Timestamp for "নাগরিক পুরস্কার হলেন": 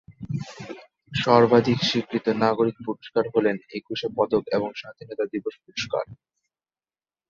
2.43-3.55